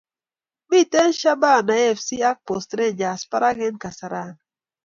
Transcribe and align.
Miten 0.71 1.09
shabana 1.19 1.75
fc 1.97 2.09
ak 2.31 2.37
Post 2.47 2.69
rangers 2.79 3.21
par 3.31 3.43
ak 3.49 3.57
en 3.67 3.75
kasari 3.83 4.27